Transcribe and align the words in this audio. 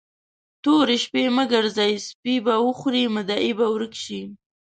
تورې 0.63 0.97
شپې 1.03 1.23
مه 1.35 1.43
ګرځئ؛ 1.53 1.93
سپي 2.09 2.35
به 2.45 2.55
وخوري، 2.65 3.03
مدعي 3.15 3.51
به 3.57 3.65
ورک 3.73 3.93
شي. 4.03 4.21